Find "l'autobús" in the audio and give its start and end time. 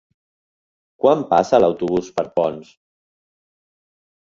1.61-2.11